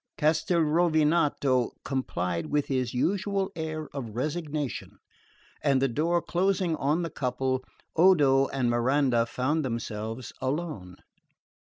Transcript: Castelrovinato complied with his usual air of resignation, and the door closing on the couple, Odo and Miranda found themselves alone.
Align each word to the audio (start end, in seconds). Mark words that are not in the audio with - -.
Castelrovinato 0.17 1.73
complied 1.85 2.47
with 2.47 2.65
his 2.69 2.91
usual 2.91 3.51
air 3.55 3.87
of 3.93 4.15
resignation, 4.15 4.97
and 5.61 5.79
the 5.79 5.87
door 5.87 6.23
closing 6.23 6.75
on 6.77 7.03
the 7.03 7.11
couple, 7.11 7.63
Odo 7.95 8.47
and 8.47 8.67
Miranda 8.67 9.27
found 9.27 9.63
themselves 9.63 10.33
alone. 10.41 10.95